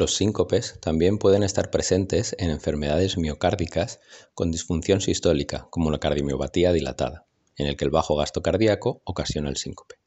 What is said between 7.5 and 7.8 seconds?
en el